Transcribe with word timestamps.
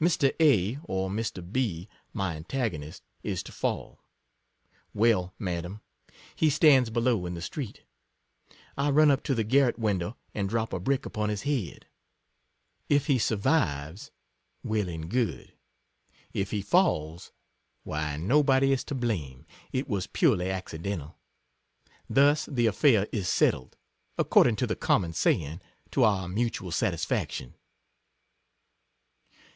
Mr. 0.00 0.34
A. 0.40 0.76
or 0.88 1.08
Mr. 1.08 1.40
B., 1.40 1.88
my 2.12 2.34
antagonist, 2.34 3.04
is 3.22 3.44
to 3.44 3.52
fall: 3.52 4.02
well, 4.92 5.34
miadam, 5.38 5.82
he 6.34 6.50
stands 6.50 6.90
below 6.90 7.26
in 7.26 7.34
the 7.34 7.40
street; 7.40 7.82
I 8.76 8.90
run 8.90 9.08
up 9.08 9.22
to 9.22 9.36
the 9.36 9.44
garret 9.44 9.78
window, 9.78 10.16
and 10.34 10.48
drop 10.48 10.72
a 10.72 10.80
brick 10.80 11.06
upon 11.06 11.28
his 11.28 11.42
head; 11.42 11.86
if 12.88 13.06
he 13.06 13.20
survives, 13.20 14.10
well 14.64 14.88
and 14.88 15.08
good 15.08 15.50
F 15.50 15.54
70— 15.54 15.54
if 16.40 16.50
he 16.50 16.60
falls, 16.60 17.30
why 17.84 18.16
nobody 18.16 18.72
is 18.72 18.82
to 18.82 18.96
blame, 18.96 19.46
it 19.72 19.88
was 19.88 20.08
purely 20.08 20.50
accidental. 20.50 21.20
Thus, 22.10 22.46
the 22.46 22.66
affair 22.66 23.06
is 23.12 23.28
settled, 23.28 23.76
according 24.18 24.56
to 24.56 24.66
the 24.66 24.74
common 24.74 25.12
saying, 25.12 25.60
to 25.92 26.02
our 26.02 26.26
mu 26.26 26.50
tual 26.50 26.72
satisfaction. 26.72 27.54